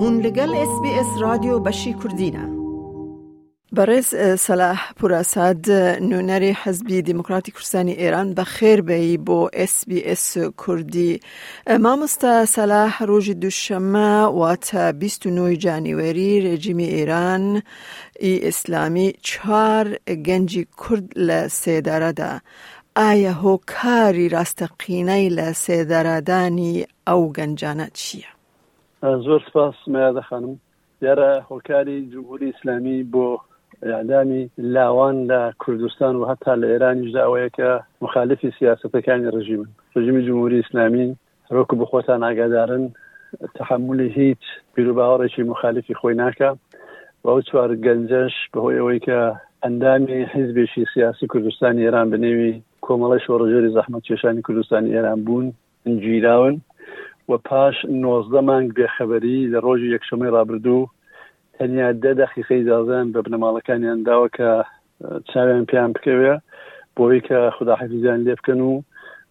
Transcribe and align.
هون 0.00 0.20
لگل 0.20 0.54
اس 0.56 0.80
بی 0.82 0.88
اس 1.00 1.06
رادیو 1.24 1.56
بشی 1.66 1.92
کردینه 2.02 2.44
بەڕێز 3.76 4.08
سەلاح 4.46 4.78
پوراساد 4.98 5.60
نوێنەری 6.10 6.56
حەزبی 6.62 6.98
دیموکراتی 7.08 7.52
کوردستانی 7.54 7.96
ئێران 8.02 8.28
بی 8.38 8.44
خێربەی 8.54 9.12
بۆ 9.26 9.40
SسBS 9.72 10.24
کوردی 10.62 11.12
مامۆستا 11.84 12.34
سەلاح 12.56 12.92
ڕۆژی 13.10 13.36
دووشەمە 13.42 14.12
واتە 14.40 14.82
29 15.00 15.56
جانیوەری 15.64 16.42
ڕێژیمی 16.46 16.90
ئێران 16.96 17.44
ئی 18.24 18.34
ئیسلامی 18.44 19.08
چوار 19.28 19.86
گەنجی 20.26 20.64
کورد 20.80 21.06
لە 21.28 21.40
سێدارەدا. 21.60 22.32
ئایا 22.98 23.32
هۆکاری 23.42 24.28
کار 24.30 25.28
لە 25.38 25.48
سێدارادانی 25.64 26.86
او 27.10 27.32
گنجانه 27.32 27.88
چیه؟ 27.94 28.37
زۆر 29.02 29.40
سپاس 29.48 29.74
مەیادە 29.94 30.22
خانم 30.28 30.52
دیارە 31.00 31.30
هۆکاری 31.50 31.96
جمهوری 32.12 32.46
ئیسلامی 32.50 32.98
بۆ 33.12 33.26
ئەعلامی 33.86 34.48
لاوان 34.58 35.16
لە 35.30 35.40
کوردستان 35.62 36.16
و 36.16 36.26
هەتا 36.30 36.54
لە 36.60 36.66
ئێرانیشدا 36.72 37.20
ئەوەیەکە 37.26 37.68
مخالفی 38.04 38.50
سیاستەکانی 38.58 39.30
ڕژیمن 39.36 39.68
ڕژیمی 39.96 40.22
جمهوری 40.28 40.56
ئیسلامی 40.62 41.16
ڕۆک 41.54 41.70
بخۆتان 41.80 42.22
ئاگادارن 42.24 42.84
تحملی 43.54 44.08
هیچ 44.20 44.42
پیرروباوەڕێکی 44.74 45.42
مخالفی 45.52 45.94
خۆی 46.00 46.14
ناکە 46.22 46.50
بەو 47.24 47.40
چوار 47.50 47.70
گەنجش 47.86 48.34
بەهۆی 48.52 48.78
ئەوەی 48.78 49.00
کە 49.06 49.20
ئەندامی 49.64 50.18
حیزبێکی 50.34 50.84
سیاسی 50.94 51.26
کوردستانی 51.32 51.84
ئێران 51.86 52.08
بنێوی 52.12 52.52
کۆمەڵی 52.86 53.20
شۆڕژێری 53.26 53.74
زەحمە 53.76 54.00
کێشانی 54.06 54.42
کوردستانی 54.46 54.94
ئێران 54.94 55.20
بوون 55.24 55.46
گیراون 55.86 56.56
و 57.28 57.36
پاش 57.38 57.74
نۆزدە 57.86 58.40
مانگ 58.48 58.68
بێخەبەری 58.78 59.38
لە 59.52 59.58
ڕۆژی 59.66 59.92
یەکشەمەی 59.94 60.34
رابرردوو 60.36 60.90
هەنیا 61.60 61.88
دە 62.02 62.12
دەخیقی 62.20 62.62
دازان 62.70 63.06
بە 63.12 63.20
بنەماڵەکانیان 63.26 64.00
داوە 64.08 64.28
کە 64.36 64.50
چاویان 65.30 65.64
پێیان 65.70 65.90
بکەوێ 65.96 66.34
بۆی 66.96 67.20
کە 67.28 67.38
خداحفیزیان 67.56 68.20
لێ 68.26 68.34
بکەن 68.38 68.60
و 68.68 68.82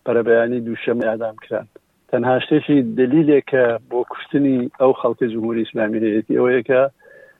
بەرەبەیانی 0.06 0.60
دووشەمە 0.66 1.06
ئادام 1.10 1.36
کران 1.44 1.68
تەنها 2.12 2.36
شتێکی 2.44 2.78
دلیلێکە 2.98 3.66
بۆ 3.90 4.00
کوشتنی 4.12 4.58
ئەو 4.82 4.92
خەڵکی 5.00 5.28
جمهوری 5.34 5.64
اسلامی 5.66 6.00
هەیەی 6.04 6.38
ئەوەیەکە 6.38 6.82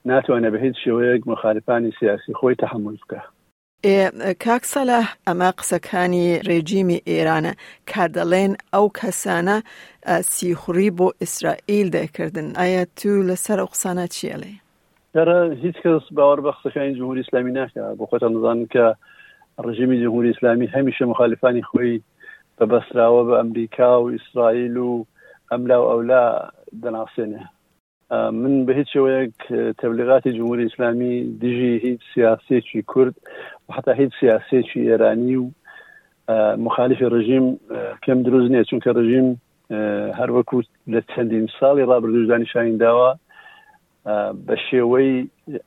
ناتوانە 0.08 0.50
بە 0.52 0.58
هیچ 0.64 0.76
شێوەیەک 0.84 1.22
مخالفانی 1.32 1.92
سیاسی 1.98 2.36
خۆی 2.40 2.54
تحمل 2.62 2.96
بکە 3.02 3.20
کاکسەلە 4.44 5.00
ئەمە 5.26 5.50
قسەکانی 5.58 6.26
ڕێجیمی 6.48 7.02
ئێرانە 7.08 7.52
کار 7.90 8.08
دەڵێن 8.18 8.52
ئەو 8.74 8.86
کەسانە 8.98 9.56
سیخوری 10.36 10.90
بۆ 10.98 11.08
ئیسرائیل 11.22 11.88
دەکردن 11.98 12.48
ئایا 12.58 12.82
تو 12.98 13.10
لەسەر 13.28 13.58
ئەو 13.62 13.68
قسانە 13.74 14.06
چیە 14.14 14.36
لێ؟ 14.42 14.52
هیچ 15.64 15.76
کەس 15.84 16.04
باوەڕ 16.16 16.38
بە 16.44 16.50
قسەکانی 16.56 16.96
جمهوری 16.98 17.24
ئسلامی 17.24 17.52
ناکە 17.58 17.84
بۆ 17.98 18.04
خۆتان 18.10 18.32
نزان 18.36 18.58
کە 18.74 18.86
ڕژیمی 19.66 20.00
جمهوری 20.02 20.30
ئسلامی 20.34 20.66
هەمیشە 20.74 21.04
مخالفانی 21.12 21.62
خۆی 21.70 21.94
بە 22.58 22.64
بەسراوە 22.70 23.22
بە 23.28 23.34
ئەمریکا 23.40 23.90
و 24.02 24.10
ئیسرائیل 24.14 24.76
و 24.88 25.04
ئەملا 25.52 25.76
و 25.82 25.88
ئەولا 25.90 26.24
دەناسێنێ 26.82 27.42
من 28.10 28.64
بە 28.66 28.72
هیچ 28.78 28.88
شوەیەک 28.96 29.34
تەبلیغاتی 29.80 30.32
جمهوری 30.36 30.62
ئیسلامی 30.64 31.12
دژی 31.42 31.72
هیچ 31.86 32.00
سیاسێکی 32.14 32.82
کورد 32.86 33.14
حتا 33.76 33.92
هیچ 33.92 34.12
سیاسێکی 34.20 34.80
ئێرانی 34.88 35.36
و 35.38 35.46
مخالفی 36.64 37.06
ڕژیم 37.14 37.44
پێم 38.02 38.18
دروست 38.26 38.48
نیە 38.52 38.62
چونکە 38.68 38.90
ڕژیم 39.00 39.26
هەر 40.18 40.30
وەکو 40.36 40.58
لە 40.92 41.00
چەندین 41.12 41.46
ساڵی 41.58 41.88
ڕابردوژدانی 41.90 42.46
شاین 42.52 42.76
داوە 42.84 43.10
بە 44.46 44.56
شێوەی 44.68 45.14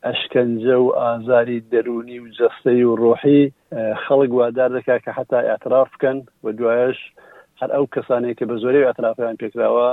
ئەشکەنجە 0.06 0.76
و 0.84 0.88
ئازاری 1.00 1.60
دەرونی 1.72 2.18
و 2.20 2.28
جەستەی 2.38 2.82
و 2.88 2.96
ڕۆحی 3.02 3.42
خەڵک 4.04 4.30
وادار 4.38 4.70
دەکا 4.76 4.96
کە 5.04 5.10
حتا 5.18 5.38
ئاعتراف 5.46 5.88
بکەن 5.94 6.18
و 6.44 6.52
دوایش 6.58 6.98
هەر 7.60 7.70
ئەو 7.76 7.84
کەسانێک 7.94 8.36
کە 8.38 8.44
بە 8.48 8.54
زۆری 8.62 8.84
ئاعترافیان 8.84 9.36
پێکراوە 9.42 9.90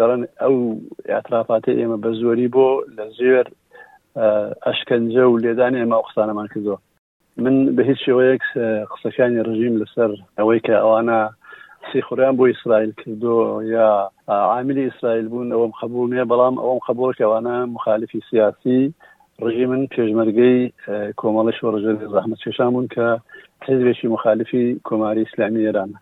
دەڵێن 0.00 0.22
ئەو 0.40 0.54
ئاطرافاتی 1.10 1.76
ئێمە 1.80 1.96
بە 2.04 2.10
زۆری 2.20 2.48
بۆ 2.54 2.68
لە 2.96 3.04
زێر 3.18 3.46
ئەشکەنجە 4.66 5.24
و 5.28 5.38
لێدانی 5.44 5.80
ئێمە 5.80 5.96
قسانەمان 6.08 6.46
کردەوە 6.52 6.78
من 7.44 7.56
بە 7.76 7.82
هیچ 7.88 7.98
شێوەیەک 8.06 8.42
قسەکانی 8.90 9.44
ڕژیم 9.48 9.74
لەسەر 9.82 10.10
ئەوەی 10.38 10.60
کە 10.66 10.74
ئەوانە 10.82 11.20
سیخوریان 11.92 12.34
بۆ 12.38 12.44
ئیسرائیل 12.50 12.92
کردو 13.00 13.34
یا 13.74 13.88
عاملی 14.52 14.84
ئیسرائیل 14.88 15.26
بوون 15.30 15.48
ئەوم 15.54 15.72
خەبوو 15.78 16.10
نیە 16.12 16.24
بەڵام 16.30 16.56
ئەوم 16.64 16.80
خەبۆرکەوانە 16.86 17.54
مخالفی 17.76 18.20
سیاسی 18.30 18.80
ڕژیمن 19.44 19.82
پێشمەرگەی 19.94 20.58
کۆمەڵی 21.20 21.54
شۆڕژەر 21.58 21.96
زەحمە 22.14 22.36
چێشامون 22.42 22.86
کە 22.94 23.06
حزبێکی 23.66 24.08
مخالفی 24.14 24.64
کۆماری 24.88 25.24
ئیسلامی 25.24 25.64
ئێرانە 25.66 25.98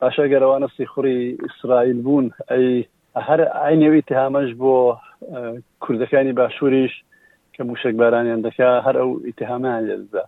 باشە 0.00 0.24
گەرەوانە 0.32 0.68
سیخوری 0.76 1.18
ئیسرائیل 1.44 1.98
بوون 2.06 2.26
ئەی 2.50 2.76
هەر 3.16 3.40
ئاینەوی 3.60 4.02
تهامەش 4.10 4.50
بۆ 4.60 4.76
کوردەکانی 5.80 6.32
باشووریش 6.36 6.92
کە 7.54 7.60
موشک 7.64 7.94
بارانیان 7.96 8.40
دەکا 8.46 8.70
هەر 8.86 8.96
ئەو 9.00 9.10
ئیتهامان 9.26 9.80
لێدا 9.86 10.22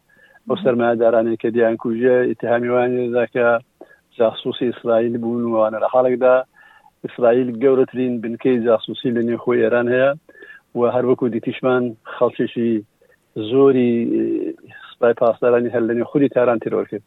بۆ 0.49 0.55
سەرمادارانی 0.65 1.37
کە 1.43 1.49
دییان 1.55 1.77
کوژە 1.85 2.17
ئیتهامیوان 2.33 2.89
لێدا 2.97 3.25
کە 3.35 3.47
جاسوسی 4.19 4.67
ئیسرائیل 4.73 5.19
بوون 5.19 5.45
وانە 5.53 5.79
لە 5.85 5.89
خاڵێکدا 5.93 6.35
ئیسرائیل 7.05 7.49
گەورەترین 7.63 8.13
بنکەی 8.23 8.57
جاسوسی 8.67 9.11
لە 9.17 9.23
نێخۆی 9.29 9.63
ئێران 9.63 9.89
هەیە 9.95 10.11
و 10.79 10.81
هەر 10.95 11.05
وەکو 11.11 11.29
دیتیشمان 11.35 11.85
خەڵکیشی 12.17 12.73
زۆری 13.51 13.93
سپای 14.93 15.15
پاسدارانی 15.21 15.71
هەر 15.75 15.83
لەنێ 15.89 16.03
خودی 16.11 16.29
تاران 16.29 16.59
تیرۆ 16.59 16.85
کرد 16.91 17.03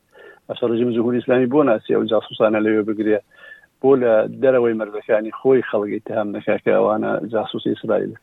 ئەسەرژیم 0.50 0.92
زهوری 0.96 1.18
اسلامی 1.18 1.46
بۆ 1.53 1.62
ناسی 1.69 1.96
ئەو 1.96 2.03
جاسوسانە 2.12 2.59
لەوێ 2.66 2.84
بگرێ 2.90 3.19
بۆ 3.84 3.90
لە 4.03 4.14
دەرەوەی 4.44 4.74
مردەکانی 4.80 5.31
خۆی 5.40 5.62
خەڵگەی 5.69 6.02
تام 6.09 6.28
نەکاکەوانە 6.36 7.12
جاسوسی 7.31 7.69
ئیسرائیل 7.74 8.14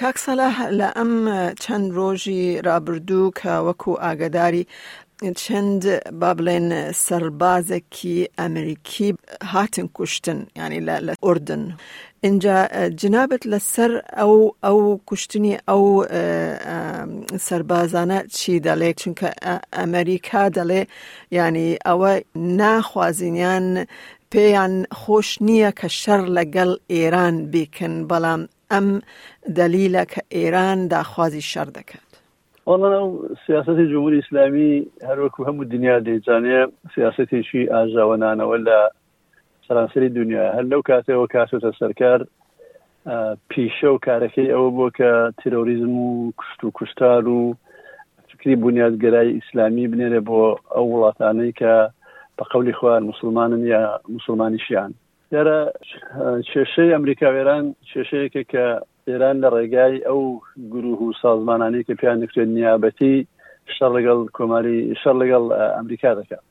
کاکسەلا 0.00 0.48
لە 0.80 0.88
ئەم 0.96 1.12
چەند 1.62 1.86
ڕۆژی 1.98 2.42
رابرردوو 2.66 3.32
کە 3.40 3.52
وەکو 3.66 3.92
ئاگداری 4.02 4.64
چەند 5.42 5.84
با 6.20 6.30
بڵێن 6.36 6.68
سەربازێکی 7.06 8.18
ئەمریکی 8.38 9.10
هاتن 9.52 9.86
کوشتن 9.96 10.38
ینی 10.58 10.80
لە 10.86 10.94
ئوردن. 11.24 11.62
اینجا 12.26 12.56
جنابەت 13.00 13.42
لەسەر 13.52 13.90
ئەو 14.18 14.34
ئەو 14.64 14.80
کوشتنی 15.08 15.54
ئەو 15.68 15.82
سربازانە 17.46 18.18
چی 18.36 18.52
دەڵێ 18.66 18.90
چونکە 19.00 19.28
ئەمریکا 19.78 20.44
دەڵێ 20.56 20.82
ینی 21.38 21.70
ئەوە 21.86 22.12
ناخوازیان 22.60 23.66
پێیان 24.32 24.74
خۆش 25.00 25.28
نییە 25.48 25.70
کە 25.80 25.88
شەر 26.00 26.20
لەگەڵ 26.36 26.70
ئێران 26.92 27.34
بیکن 27.52 27.94
بەڵام 28.10 28.42
ئەم 28.72 28.88
دەلیلە 29.58 30.04
کە 30.12 30.20
ئێران 30.36 30.78
داخوازی 30.92 31.42
شەر 31.52 31.68
دەکەن. 31.78 32.02
وەڵەناو 32.70 33.36
سیاستی 33.46 33.84
جمهوری 33.92 34.16
ئیسلامی 34.18 34.86
هەروەکو 35.06 35.46
هەموو 35.46 35.64
دنیا 35.74 35.96
دەیجانەیە 36.08 36.62
سیاستێکی 36.94 37.70
ئاژاوەنانەوە 37.74 38.56
لە 38.66 38.78
سەرانسری 39.66 40.08
دنیا 40.16 40.44
هەر 40.56 40.64
لەو 40.70 40.82
کاتەوە 40.90 41.26
کاسۆتە 41.34 41.70
سەرکار 41.80 42.20
پیشە 43.50 43.88
و 43.92 44.02
کارەکەی 44.06 44.52
ئەوە 44.54 44.70
بۆ 44.76 44.86
کە 44.98 45.10
تیرۆریزم 45.42 45.94
و 46.06 46.32
کوشت 46.36 46.60
و 46.64 46.70
کوشتار 46.78 47.22
و 47.36 47.40
فکری 48.30 48.56
بنیادگەرای 48.62 49.34
ئیسلامی 49.38 49.86
بنێرە 49.92 50.20
بۆ 50.28 50.40
ئەو 50.74 50.86
وڵاتانەی 50.92 51.52
کە 51.60 51.74
بە 52.38 52.44
قولی 52.52 52.72
خوار 52.78 53.00
مسلمانن 53.10 53.64
یا 53.74 53.82
مسلمانیشیان 54.16 54.90
دیارە 55.30 55.58
کێشەی 56.50 56.92
ئەمریکاوێران 56.94 57.64
کێشەیەکە 57.90 58.42
کە 58.52 58.66
ئێران 59.08 59.36
لە 59.44 59.48
ڕێگای 59.56 59.96
ئەو 60.08 60.22
گروه 60.74 61.00
و 61.06 61.12
سازمانانی 61.22 61.84
کە 61.86 61.94
پیان 62.00 62.18
دەکرێت 62.22 62.48
نیابەتی 62.58 63.16
شەر 63.76 63.90
لەگەڵ 63.96 64.20
کۆماری 64.36 64.78
شەر 65.02 65.14
لەگەڵ 65.22 65.44
ئەمریکا 65.76 66.10
دەکات 66.20 66.44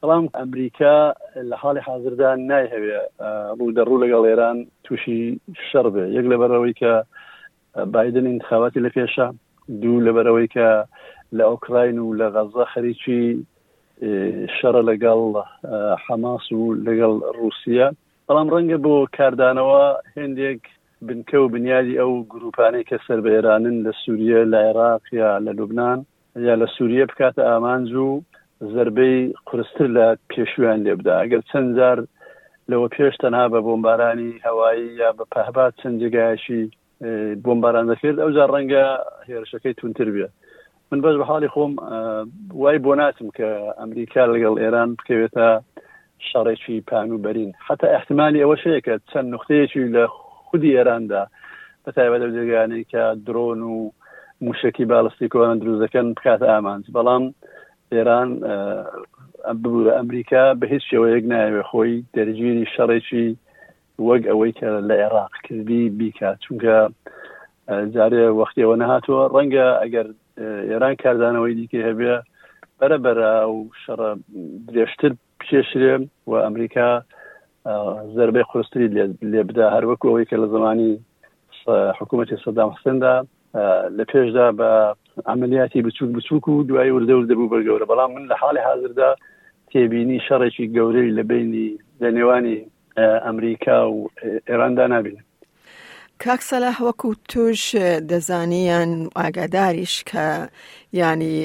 بەڵام 0.00 0.24
ئەمریکا 0.40 0.96
لە 1.50 1.56
حالی 1.62 1.82
حاضردا 1.88 2.30
نایهەوێ 2.50 2.98
ڕوو 3.58 3.74
دەڕوو 3.78 4.02
لەگەڵ 4.04 4.22
ئێران 4.28 4.58
تووشی 4.84 5.22
شەر 5.70 5.86
بێ 5.94 6.04
یەک 6.16 6.26
لەبەرەوەی 6.32 6.74
کە 6.80 6.92
بادن 7.94 8.26
انتخاباتی 8.34 8.80
لە 8.86 8.90
پێشە 8.96 9.26
دوو 9.82 10.04
لەبەرەوەی 10.06 10.48
کە 10.56 10.68
لە 11.38 11.44
ئۆکراین 11.50 11.98
و 12.00 12.16
لە 12.20 12.26
غەزە 12.34 12.64
خەریکی 12.72 13.22
شەرە 14.56 14.82
لەگەڵ 14.90 15.22
حەماس 16.04 16.44
و 16.58 16.62
لەگەڵ 16.86 17.12
رووسیا 17.38 17.88
بەڵام 18.26 18.48
ڕەنگە 18.54 18.78
بۆ 18.84 18.94
کاردانەوە 19.18 19.82
هندێک 20.16 20.62
بنکە 21.06 21.34
و 21.38 21.48
بنیادی 21.48 21.96
ئەو 22.00 22.14
گروپانەی 22.32 22.86
کە 22.90 22.96
سەر 23.06 23.18
بە 23.24 23.30
ئێرانن 23.34 23.76
لە 23.86 23.92
سووریە 24.04 24.40
لە 24.52 24.58
عێراق 24.66 25.02
یا 25.20 25.38
لە 25.46 25.52
لوبناان 25.58 26.00
یا 26.48 26.54
لە 26.62 26.66
سووریە 26.76 27.06
بکاتە 27.10 27.42
ئامانج 27.50 27.92
و 27.94 28.20
زربەی 28.74 29.14
قرستر 29.46 29.86
لە 29.96 30.06
پێشویان 30.30 30.78
لێبدا 30.86 31.14
ئەگەر 31.22 31.42
چەند 31.50 31.68
جار 31.78 31.98
لەوە 32.70 32.88
پێش 32.96 33.14
تەنها 33.22 33.46
بە 33.52 33.58
بۆمبارانی 33.66 34.30
هەوایی 34.46 34.86
یا 35.02 35.08
بە 35.18 35.24
پەهبات 35.34 35.72
چەند 35.80 35.96
جگایشی 36.02 36.62
بۆمباران 37.44 37.86
دەکرد 37.92 38.18
ئەو 38.22 38.30
جار 38.36 38.50
ڕەنگە 38.54 38.84
هێرشەکەی 39.28 39.74
تونتر 39.80 40.08
بێ 40.14 40.26
من 40.90 41.00
بەش 41.04 41.14
بە 41.20 41.24
حاڵی 41.30 41.50
خۆم 41.54 41.72
وای 42.62 42.78
بۆ 42.86 42.92
ناچم 43.00 43.28
کە 43.38 43.48
ئەمریکا 43.78 44.22
لەگەڵ 44.34 44.54
ئێران 44.62 44.88
بکەوێتە 44.98 45.48
شەڕێکی 46.28 46.80
پان 46.88 47.08
و 47.12 47.22
بەرین 47.24 47.50
حتا 47.66 47.86
احتمالی 47.98 48.42
ئەوە 48.44 48.56
شەیە 48.62 48.80
کە 48.86 48.94
چەند 49.10 49.28
نقطەیەکی 49.34 49.84
لە 49.96 50.04
خودی 50.52 50.72
ئێراندا 50.76 51.22
بە 51.84 51.90
تایبەت 51.96 52.22
جێگانی 52.36 52.82
کە 52.92 53.02
درۆن 53.26 53.60
و 53.72 53.90
موشکی 54.44 54.84
باڵستیکۆنە 54.92 55.54
دروزەکەن 55.62 56.06
بکات 56.18 56.40
ئامانج 56.50 56.84
بەڵام 56.96 57.24
ئێران 57.94 58.28
ببوورە 59.60 59.92
ئەمریکا 59.98 60.44
بە 60.60 60.64
هیچ 60.72 60.82
شێوەیەک 60.90 61.24
نایوێ 61.32 61.62
خۆی 61.70 61.94
دەرگیری 62.16 62.70
شەڕێکی 62.74 63.28
وەک 64.08 64.22
ئەوەی 64.30 64.52
کە 64.58 64.68
لە 64.88 64.94
عێراق 65.02 65.34
کردی 65.46 65.82
بیکات 65.98 66.38
چونکە 66.44 66.76
جارێ 67.94 68.24
وەختیەوە 68.38 68.74
نەهاتوە 68.82 69.22
ڕەنگە 69.34 69.68
ئەگەر 69.82 70.06
ئێران 70.70 70.94
کاردانەوەی 71.02 71.54
دیکە 71.58 71.80
هەبێ 71.88 72.14
بەرەبەر 72.78 73.18
و 73.54 73.58
شەڕە 73.82 74.10
درێژتر 74.74 75.12
پێشرێ 75.46 75.94
و 76.28 76.32
ئەمریکا 76.44 76.90
زربەی 78.18 78.42
خورستری 78.50 78.88
لێ 79.32 79.42
بدا 79.48 79.66
هەروەکو 79.74 80.08
ئەوەی 80.08 80.28
کە 80.30 80.36
لە 80.42 80.46
زمانی 80.54 80.92
حکوومەتی 81.98 82.42
سەدام 82.44 82.70
حسندا 82.76 83.14
لە 83.96 84.04
پێشدا 84.10 84.46
بە 84.58 84.70
عملیاتی 85.32 85.82
بچوک 85.86 86.08
بچوک 86.16 86.44
و 86.48 86.62
دوای 86.68 86.90
وردە 86.92 87.14
و 87.16 87.26
دەبوو 87.30 87.50
بەرگەورە 87.52 87.86
بەڵام 87.90 88.10
من 88.14 88.24
لە 88.30 88.36
حالی 88.42 88.64
حاضردا 88.68 89.10
تێبینی 89.70 90.24
شەڕێکی 90.28 90.66
گەورەی 90.76 91.14
لە 91.18 91.22
بینی 91.30 91.68
لە 92.02 92.08
نێوانی 92.16 92.58
ئەمریکا 93.24 93.78
و 93.90 93.96
ئێراندا 94.50 94.86
نبینن 94.94 95.24
کاکسەلا 96.24 96.72
وەکو 96.86 97.10
توش 97.32 97.62
دەزانیان 98.10 98.90
ئاگاداریش 99.20 99.94
کە 100.10 100.26
ینی 101.02 101.36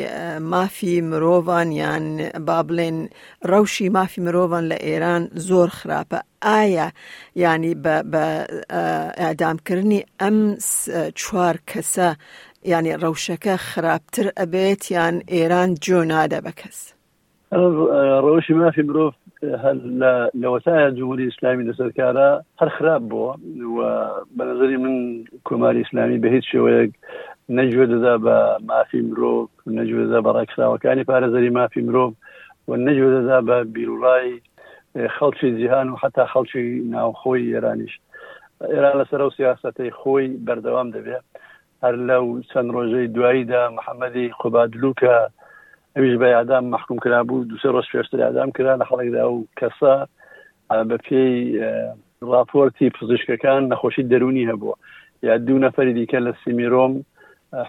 مافی 0.53 0.95
مرۆڤان 1.09 1.69
یان 1.83 2.06
با 2.47 2.59
بڵێن 2.68 2.97
ڕەوشی 3.50 3.88
مافی 3.97 4.19
مرۆڤان 4.25 4.65
لە 4.71 4.77
ئێران 4.88 5.24
زۆر 5.47 5.69
خراپە 5.79 6.19
ئایا 6.44 6.88
ینی 7.44 7.74
بە 8.12 8.25
ئادامکردنی 9.21 10.01
ئەم 10.21 10.38
چوار 11.21 11.56
کەسە 11.69 12.07
ینی 12.71 12.94
ڕەوشەکە 13.03 13.56
خراپتر 13.69 14.25
ئەبێت 14.39 14.81
یان 14.95 15.15
ئێران 15.33 15.69
جۆ 15.85 16.00
نادە 16.12 16.39
بە 16.45 16.53
کەس. 16.62 16.80
ڕەوشی 17.53 18.53
مافی 18.59 18.83
مرۆڤ 18.88 19.11
لە 20.41 20.47
وەسایە 20.53 20.88
جمهوری 20.97 21.27
ئسلامی 21.31 21.67
لەسەرکارە 21.67 22.25
هەر 22.61 22.69
خراپ 22.77 23.01
بووە 23.09 23.39
بە 24.38 24.44
نظری 24.49 24.77
من 24.83 24.95
کۆماری 25.47 25.83
ئسلامی 25.85 26.19
بە 26.23 26.27
هیچ 26.35 26.45
شێوەیەک 26.51 26.91
نەجوێ 27.57 27.85
دەدا 27.94 28.15
بە 28.25 28.38
مافی 28.69 29.01
مرۆڤ 29.09 29.47
نەجوێ 29.77 30.03
دەدا 30.07 30.19
بە 30.25 30.31
ڕێکخراوەکانی 30.38 31.07
پارێزەری 31.09 31.53
مافی 31.59 31.81
مرۆڤ 31.88 32.11
و 32.67 32.71
نەجوێ 32.88 33.09
دەدا 33.17 33.39
بە 33.47 33.57
بیرڕای 33.75 34.29
خەڵکی 35.15 35.51
جیهان 35.59 35.88
و 35.89 35.95
حتا 36.03 36.23
خەڵکی 36.33 36.65
ناوخۆی 36.94 37.49
ئێرانیش 37.53 37.94
ئێران 38.73 38.95
لەسەر 39.01 39.21
و 39.21 39.31
سیاستەی 39.39 39.91
خۆی 39.99 40.27
بەردەوام 40.45 40.89
دەبێت 40.95 41.25
هەر 41.83 41.95
لەو 42.09 42.25
چەند 42.49 42.69
ڕۆژەی 42.75 43.11
دواییدا 43.15 43.63
محەممەدی 43.77 44.27
قوبادلوکە 44.41 45.15
ئەویش 45.97 46.15
بە 46.21 46.27
یادام 46.38 46.65
محکوم 46.75 46.97
کرا 47.03 47.19
بوو 47.27 47.44
دوسە 47.51 47.67
ڕۆژ 47.75 47.88
پێشتر 47.94 48.19
یادام 48.25 48.49
کرا 48.57 48.71
لە 48.81 48.85
خەڵێکدا 48.89 49.23
و 49.33 49.38
کەسە 49.59 49.94
بە 50.89 50.97
پێی 51.05 51.35
راپۆرتی 52.33 52.89
پزیشکەکان 52.97 53.61
نەخۆشی 53.73 54.03
دەرونی 54.11 54.49
هەبووە 54.51 54.75
یا 55.27 55.33
دوو 55.45 55.59
نەفەری 55.65 55.94
دیکە 55.97 56.19
لە 56.27 56.31
سیمیرۆم 56.44 56.94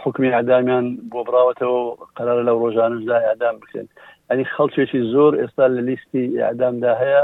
حکمی 0.02 0.32
ئادامیان 0.34 0.86
بۆ 1.10 1.20
براوەتەوە 1.28 1.80
قرار 2.16 2.38
لە 2.48 2.52
ڕۆژانشدا 2.62 3.16
ئادام 3.26 3.56
بکرێن 3.62 3.88
ئەنی 4.30 4.44
خەڵکێکی 4.54 5.00
زۆر 5.14 5.32
ئێستا 5.40 5.64
لە 5.76 5.80
لیستی 5.88 6.24
ئادامدا 6.46 6.92
هەیە 7.02 7.22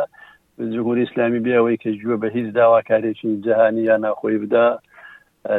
جمهوری 0.75 1.03
اسلامی 1.07 1.41
بیاەوەی 1.47 1.79
کە 1.83 1.91
جووە 2.01 2.17
بە 2.23 2.29
هیچ 2.37 2.47
داواکارێکی 2.59 3.29
جهانی 3.47 3.83
یا 3.91 3.97
ناخۆی 4.05 4.39
بدا 4.43 4.67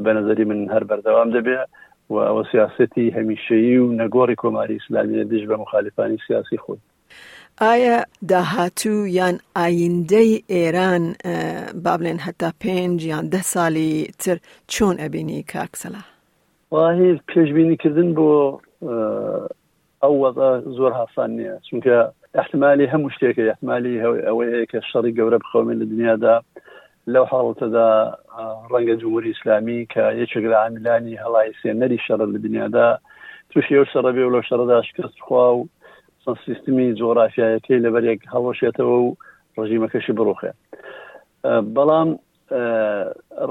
بە 0.00 0.08
نظری 0.12 0.44
من 0.44 0.68
هەر 0.72 0.84
بەردەوام 0.90 1.30
دەبێ 1.36 1.58
و 2.10 2.14
ئەوە 2.26 2.42
سیاستی 2.52 3.12
هەمیشەیی 3.16 3.76
و 3.82 3.92
نەگۆڕی 4.00 4.34
کۆماری 4.40 4.78
ئسلامی 4.84 5.24
دژ 5.24 5.42
بە 5.50 5.56
مخالفانی 5.58 6.18
سیاسی 6.28 6.56
خۆی 6.64 6.78
ئایا 7.60 7.98
داهاتوو 8.28 9.06
یان 9.18 9.36
ئایندەی 9.62 10.32
ئێران 10.54 11.04
با 11.84 11.94
بڵێن 11.98 12.20
هەتا 12.26 12.50
پێنج 12.62 12.98
یان 13.04 13.26
ده 13.32 13.40
ساڵی 13.52 13.92
تر 14.18 14.36
چۆن 14.72 14.94
ئەبینی 15.02 15.42
کاکسەلا 15.52 16.02
واهی 16.70 17.20
پێشببینیکردن 17.30 18.10
بۆ 18.16 18.30
ئەو 20.02 20.14
وەدا 20.22 20.50
زۆر 20.76 20.92
هاسان 20.92 21.30
نییە 21.36 21.56
چونکە 21.68 21.94
احتمالی 22.38 22.90
هەموو 22.92 23.10
شتێکە 23.14 23.40
احتمالی 23.52 24.00
ئەوەیە 24.28 24.60
کە 24.70 24.78
شەڕی 24.90 25.14
گەورە 25.18 25.38
بخەومێن 25.44 25.76
لە 25.80 25.84
دنیادا 25.90 26.36
لەو 27.10 27.24
حاڵەتەدا 27.30 27.84
ڕەنگە 28.72 28.94
جمهوری 29.02 29.30
ئسلامی 29.36 29.86
کە 29.92 30.04
یەکێک 30.20 30.44
لە 30.52 30.58
عامیلانی 30.64 31.20
هەڵی 31.22 31.50
سێنەری 31.62 32.02
شەڕە 32.06 32.26
لە 32.34 32.38
دنیادا 32.44 32.98
تووشی 33.50 33.76
ئەو 33.78 33.84
شەڕە 33.92 34.10
بێ 34.16 34.24
و 34.26 34.34
لە 34.36 34.42
شەرەدا 34.48 34.82
شکست 34.88 35.18
خوا 35.26 35.46
و 35.54 35.58
سیستمی 36.46 36.94
جۆرافایەکەی 37.00 37.82
لەبەرێک 37.86 38.20
هەڵۆشێتەوە 38.32 38.94
و 39.02 39.16
ڕژیمەکەشی 39.58 40.12
بڕۆخێ 40.18 40.50
بەڵام 41.76 42.08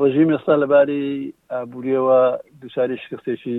ڕژیم 0.02 0.30
ئێستا 0.34 0.56
لەباری 0.64 1.34
ئابوووریەوە 1.52 2.22
دوچاری 2.62 2.98
شکستێکی 3.04 3.58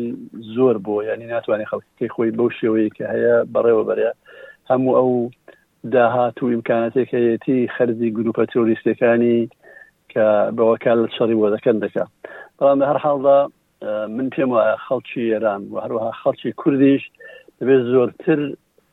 زۆر 0.55 0.77
بۆ 0.87 0.95
ینی 1.09 1.27
ناتوانێت 1.33 1.69
خەڵکی 1.71 2.09
خۆی 2.15 2.31
بەو 2.38 2.49
شێوەیە 2.59 2.91
کە 2.97 3.05
هەیە 3.15 3.37
بەڕێوە 3.55 3.83
بەرێ 3.88 4.11
هەموو 4.71 4.95
ئەو 4.99 5.12
داهات 5.95 6.37
و 6.43 6.50
ئیمکاناتێکەتی 6.53 7.59
خەرزی 7.75 8.11
گروپە 8.17 8.45
تۆریستەکانی 8.53 9.41
کە 10.14 10.26
بەوەکە 10.56 10.93
لە 11.00 11.06
شەڕی 11.17 11.37
بۆ 11.41 11.47
دەکەن 11.56 11.76
دەکە 11.85 12.05
بەڵام 12.59 12.79
لە 12.82 12.87
هەر 12.91 12.99
حاڵدا 13.05 13.38
من 14.17 14.26
پێم 14.35 14.50
وایە 14.55 14.75
خەڵکی 14.87 15.23
ئێران 15.32 15.62
و 15.73 15.76
هەروەها 15.85 16.12
خەڵکی 16.23 16.53
کوردیش 16.61 17.03
دەبێت 17.59 17.82
زۆرتر 17.93 18.41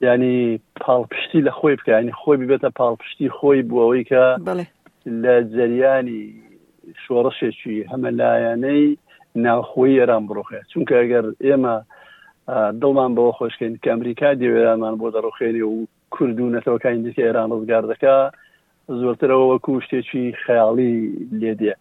ینی 0.07 0.38
پاڵپشتی 0.83 1.40
لە 1.47 1.52
خۆی 1.57 1.76
بکە 1.80 1.92
ینی 1.99 2.16
خۆی 2.21 2.38
ببێتە 2.42 2.69
پاڵپشتی 2.80 3.28
خۆی 3.38 3.61
بووەوەی 3.69 4.04
کە 4.11 4.23
لە 5.23 5.33
جەریانی 5.56 6.21
شۆڕشێکی 7.04 7.78
هەمە 7.92 8.09
لایەنەی 8.19 8.83
ناوخۆی 9.45 9.99
ئێران 9.99 10.23
بڕۆخێ 10.28 10.59
چونکە 10.71 10.94
ئەگەر 11.02 11.26
ئێمە 11.47 11.76
دڵمان 12.81 13.11
بەوە 13.18 13.31
خۆشکەین 13.38 13.73
کە 13.83 13.90
ئەمریکا 13.92 14.30
دێوێرانمان 14.42 14.95
بۆ 14.99 15.07
دەڕۆخێنی 15.16 15.64
و 15.71 15.78
کوردونەتەوەکانی 16.16 17.04
دیکە 17.06 17.23
ئێران 17.28 17.49
ڕزگار 17.56 17.83
دەکات 17.92 18.30
زۆرترەوە 18.98 19.46
وەکو 19.54 19.81
شتێکی 19.86 20.24
خەیاڵی 20.44 20.94
لێدێ 21.42 21.74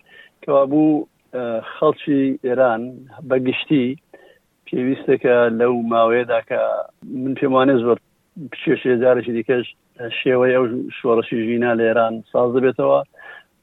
کەوا 0.43 0.62
بوو 0.71 1.07
خەڵکی 1.75 2.25
ئێران 2.47 2.83
بەگشتی 3.29 3.87
پێویستەکە 4.67 5.37
لەو 5.61 5.75
ماوەیەدا 5.93 6.41
کە 6.49 6.61
من 7.23 7.35
پێمانێ 7.41 7.75
زۆر 7.85 7.99
پچێ 8.53 8.75
شێزارێکی 8.85 9.33
دیکەش 9.38 9.67
شێوەی 10.21 10.53
ئەو 10.57 10.65
شۆڕەشی 10.99 11.38
ژینا 11.49 11.73
لە 11.79 11.83
ئێران 11.88 12.15
ساز 12.33 12.50
دەبێتەوە 12.57 13.00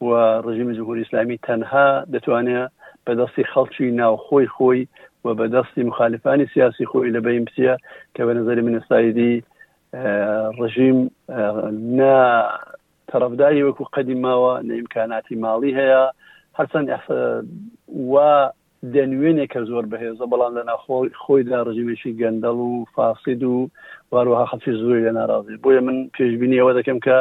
و 0.08 0.12
ڕژیمی 0.46 0.76
جمهوری 0.78 1.06
ئسلامی 1.06 1.38
تەنها 1.48 1.88
دەتوانێت 2.14 2.72
بەدەستی 3.06 3.50
خەڵکی 3.52 3.88
ناوخۆی 4.02 4.48
خۆی 4.56 4.82
و 5.26 5.28
بەدەستی 5.40 5.82
مخالفانی 5.90 6.46
سیاسی 6.54 6.86
خۆی 6.92 7.14
لە 7.16 7.20
بەیم 7.26 7.44
پچە 7.50 7.74
کە 8.16 8.22
بە 8.28 8.34
نظری 8.40 8.62
منستایدی 8.68 9.34
ڕژیم 10.60 10.98
تەرەفداری 13.16 13.64
وەکو 13.66 13.86
قەدیماوە 13.96 14.54
نەیمکاناتی 14.70 15.36
ماڵی 15.44 15.72
هەیە 15.80 16.04
هەرچەند 16.58 16.88
وا 18.12 18.32
دەنوێنێک 18.96 19.50
کە 19.54 19.62
زۆر 19.70 19.84
بەهێزە 19.92 20.26
بەڵام 20.32 20.54
لەنا 20.58 20.76
خۆیدا 21.24 21.60
ڕژیمێکی 21.68 22.18
گەندەڵ 22.22 22.58
و 22.70 22.74
فاسید 22.96 23.42
و 23.54 23.58
واروها 24.14 24.46
خەفی 24.52 24.74
زۆری 24.82 25.06
لە 25.08 25.12
ناراازی 25.20 25.62
بۆیە 25.64 25.82
من 25.88 25.98
پێشببینی 26.18 26.60
ئەوە 26.62 26.74
دەکەم 26.80 26.98
کە 27.06 27.18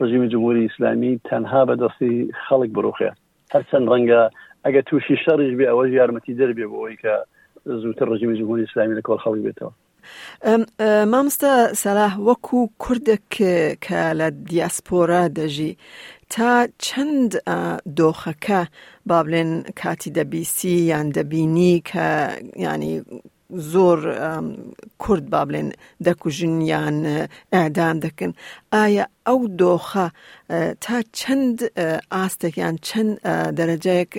ڕژیمی 0.00 0.30
جمهوری 0.34 0.64
ئیسلامی 0.66 1.14
تەنها 1.28 1.60
بەدەستی 1.68 2.14
خەڵک 2.44 2.70
بڕۆخێ 2.76 3.10
هەرچەند 3.54 3.88
ڕەنگە 3.92 4.22
ئەگە 4.64 4.80
تووشی 4.88 5.16
شەڕش 5.24 5.52
بێ 5.58 5.66
ئەوە 5.70 5.84
یارمەتی 5.88 6.38
دەربێ 6.40 6.66
بۆەوەی 6.70 6.96
کە 7.02 7.14
زووتر 7.82 8.06
ڕژیمی 8.12 8.38
جمهوری 8.40 8.66
ئسلامی 8.68 8.96
لەکۆڵ 8.98 9.18
خەڵی 9.24 9.44
بێتەوە 9.46 9.72
مامستە 11.12 11.52
سەلاح 11.82 12.12
وەکو 12.28 12.60
کوردێک 12.82 13.28
کە 13.84 14.00
لە 14.20 14.28
دیاسپۆرا 14.50 15.24
دەژی 15.38 15.72
تا 16.32 16.50
چەند 16.86 17.30
دۆخەکە 17.98 18.60
بابلێن 19.08 19.52
کاتی 19.80 20.14
دەبیسی 20.16 20.76
یان 20.90 21.06
دەبینی 21.16 21.74
کە 21.90 22.06
ینی 22.64 22.94
زۆر 23.50 23.98
کورد 24.98 25.30
با 25.30 25.44
بڵێن 25.48 25.68
دەکوژنیان 26.06 26.96
ئادان 27.52 27.96
دەکەن 28.06 28.32
ئایا 28.74 29.04
ئەو 29.26 29.38
دۆخە 29.62 30.06
تا 30.84 30.96
چەند 31.18 31.58
ئاستێکیان 32.14 32.74
چەند 32.88 33.10
دەرەجەیەک 33.58 34.12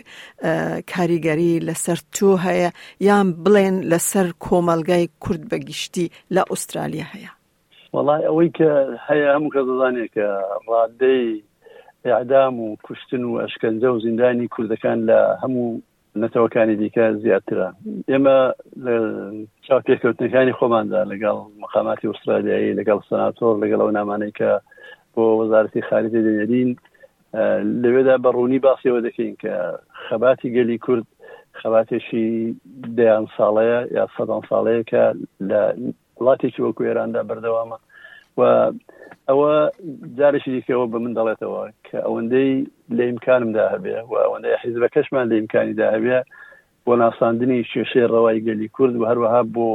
کاریگەری 0.94 1.54
لەسەر 1.68 2.00
تۆ 2.16 2.30
هەیە 2.48 2.70
یان 3.08 3.28
بڵێن 3.44 3.76
لەسەر 3.92 4.28
کۆمەلگای 4.46 5.10
کورد 5.24 5.44
بەگشتی 5.52 6.12
لە 6.36 6.42
ئوسترالیا 6.52 7.06
هەیە 7.14 7.32
وڵای 7.94 8.28
ئەوەی 8.28 8.50
کە 8.58 8.70
هەیە 9.08 9.28
هەموو 9.36 9.54
کە 9.54 9.62
دەزانێت 9.68 10.10
کە 10.16 10.28
ڕادەی 10.72 11.28
ئەعدام 12.08 12.56
و 12.60 12.68
کوشتن 12.86 13.24
و 13.26 13.40
ئەشکەنجە 13.44 13.88
و 13.92 14.00
زیندانی 14.06 14.48
کوردەکان 14.54 15.00
لە 15.10 15.20
هەموو 15.42 15.72
نەتەوەکانی 16.24 16.76
دیکە 16.82 17.06
زیاترە 17.24 17.68
ئێمە 18.12 18.38
لە 18.86 18.96
چاو 19.66 19.80
پێکەوتنەکانی 19.88 20.58
خۆماندا 20.60 21.02
لەگەڵ 21.12 21.38
مقاماتی 21.64 22.10
ئوسترالیایی 22.10 22.76
لەگەڵ 22.80 23.00
سناتۆر 23.10 23.54
لەگەڵ 23.64 23.80
ئەو 23.84 23.92
نامانەی 23.98 24.34
کە 24.40 24.52
بۆ 25.14 25.24
وەزارەتی 25.42 25.86
خارجی 25.90 26.22
دەنێرین 26.28 26.72
لەوێدا 27.84 28.16
بەڕوونی 28.26 28.60
باسیەوە 28.68 29.00
دەکەین 29.08 29.34
کە 29.44 29.56
خەباتی 30.08 30.54
گەلی 30.56 30.78
کورد 30.86 31.06
خەباتێکی 31.62 32.26
دەیان 32.98 33.26
ساڵەیە 33.38 33.80
یا 33.98 34.04
سەدان 34.16 34.42
ساڵەیە 34.50 34.84
کە 34.92 35.04
لە 35.50 35.62
وڵاتێکی 36.20 36.62
وەکو 36.66 36.84
ئێراندا 36.90 37.22
بەردەوامە 37.30 37.78
و 38.38 38.72
ئەوە 39.30 39.52
جارێکی 40.20 40.52
دیکەەوە 40.56 40.86
بە 40.92 40.98
من 41.04 41.14
دەڵێتەوە 41.20 41.62
کە 41.88 41.98
ئەوەندەی 42.06 42.52
لە 42.98 43.04
ئیمکانمدا 43.08 43.66
هەبێ 43.74 43.98
و 44.10 44.14
ئەوەندەی 44.24 44.60
حیزبە 44.64 44.88
کەشمان 44.96 45.26
لە 45.30 45.36
ئیمکانیدا 45.40 45.86
هەبێ 45.96 46.18
بۆ 46.86 46.94
ناساندنی 47.02 47.68
شێشێ 47.72 48.04
ڕەوای 48.14 48.40
گەلی 48.48 48.70
کورد 48.76 48.96
و 48.98 49.04
هەروەها 49.10 49.42
بۆ 49.56 49.68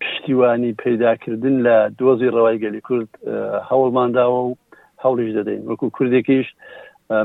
پشتیوانی 0.00 0.72
پیداکردن 0.82 1.56
لە 1.66 1.76
دۆزی 1.98 2.32
ڕەوای 2.36 2.58
گەلی 2.64 2.80
کورد 2.88 3.08
هەوڵمانداوە 3.70 4.40
و 4.48 4.52
هەوڵیش 5.04 5.30
دەدەین 5.38 5.62
وەکو 5.70 5.86
کوردێکیش 5.96 6.48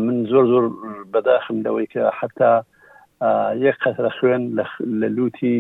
من 0.07 0.17
زۆر 0.31 0.45
زۆر 0.51 0.63
بەداخم 1.13 1.57
لەوەی 1.65 1.87
کە 1.93 2.03
حتا 2.19 2.53
یەک 3.65 3.75
قەترە 3.83 4.11
خوێن 4.17 4.43
لە 5.01 5.07
لوتی 5.17 5.57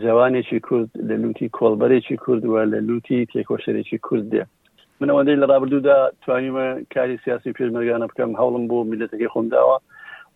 جوانێکی 0.00 0.60
کورد 0.68 0.88
لە 1.08 1.12
لوتی 1.22 1.48
کۆڵبەرێکی 1.60 2.16
کوردوە 2.24 2.62
لە 2.72 2.78
لوتی 2.88 3.26
تێکۆشەرێکی 3.32 3.98
کورد 4.06 4.24
دێ 4.32 4.44
من 5.00 5.08
ئەوەندەی 5.10 5.40
لە 5.42 5.46
ڕابردوودا 5.52 5.98
توانیمە 6.24 6.66
کاری 6.94 7.16
سیاسی 7.24 7.52
پێشمەرگانە 7.56 8.06
بکەم 8.10 8.32
هەوڵم 8.40 8.64
بۆ 8.70 8.78
میلەتەکەی 8.90 9.32
خۆمداوە 9.34 9.76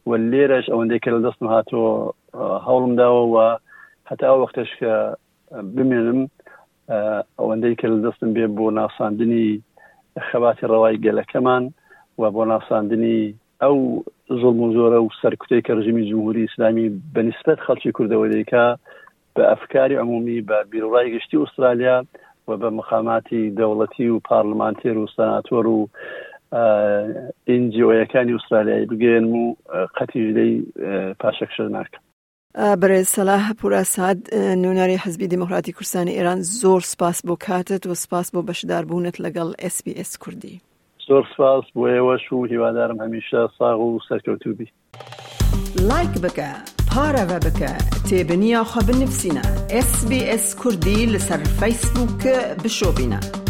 و 0.06 0.10
لێرەش 0.30 0.66
ئەوەندەی 0.72 1.00
کە 1.04 1.10
لە 1.16 1.20
دەستم 1.26 1.46
هاتۆ 1.54 1.82
هەوڵم 2.66 2.92
داوەوە 3.00 3.48
هەتا 4.10 4.30
وەختش 4.42 4.70
کە 4.80 4.92
بمێنم 5.76 6.20
ئەوەندەی 7.40 7.75
کە 7.80 7.86
لە 7.92 7.98
دەستم 8.04 8.30
بێ 8.36 8.46
بۆ 8.56 8.66
ناساندنی 8.78 9.48
خەباتی 10.28 10.66
ڕەوای 10.72 10.96
گەلەکەمان 11.06 11.64
و 12.20 12.22
بۆ 12.36 12.42
ناساندنی 12.52 13.20
ئەو 13.62 13.76
زڵم 14.40 14.60
زۆرە 14.76 14.98
و 15.02 15.08
سەرکوتەی 15.22 15.64
کە 15.66 15.72
ڕژیمی 15.78 16.04
جمهوری 16.10 16.48
ئسلامی 16.48 16.86
بەنسبت 17.14 17.58
خەڵکی 17.66 17.92
کوردەوە 17.96 18.26
دیکە 18.34 18.64
بە 19.37 19.45
ئەفکاری 19.50 19.97
عمومی 20.02 20.40
بە 20.49 20.59
بیرڕای 20.73 21.09
گشتی 21.16 21.37
ئوسترالیا 21.40 21.99
و 22.49 22.52
بە 22.61 22.69
مخاماتی 22.78 23.43
دەوڵەتی 23.59 24.07
و 24.11 24.16
پارلمانتێر 24.31 24.97
و 25.00 25.07
سەناتۆر 25.16 25.66
و 25.76 25.81
ئینجیۆیەکانی 27.50 28.35
ئوسترالیایی 28.37 28.87
بگەێن 28.93 29.26
و 29.37 29.43
قەتیژدەی 29.97 30.52
پاشەکشە 31.21 31.66
ناکە 31.76 31.99
بەێز 32.83 33.07
سەلاح 33.16 33.45
پوراسعاد 33.61 34.19
نوێناری 34.62 34.97
حزبی 35.05 35.28
دموکراتی 35.33 35.73
کوردستانی 35.73 36.16
ئێران 36.19 36.40
زۆر 36.61 36.81
سپاس 36.93 37.19
بۆ 37.26 37.35
کاتت 37.47 37.83
و 37.87 37.95
سپاس 37.95 38.26
بۆ 38.35 38.40
بەشداربوونت 38.49 39.16
لەگەڵ 39.25 39.49
SسBS 39.75 40.11
کوردی. 40.23 40.61
سۆرسپاس 41.08 41.64
بۆ 41.76 41.84
ئێوەش 41.94 42.25
و 42.32 42.38
هیوادارم 42.50 42.98
هەمیشە 43.04 43.42
ساغ 43.58 43.78
و 43.80 43.98
سەرکەوتوبی 44.08 44.68
لایک 45.90 46.14
بکە 46.25 46.50
پارەوە 46.90 47.38
بکە 47.46 47.72
بی 48.10 48.25
بنفسینە 48.88 49.44
SسBS 49.88 50.44
کوردی 50.62 51.06
لەسەر 51.14 51.40
فیسبووکە 51.58 52.36
بشۆبینە. 52.62 53.45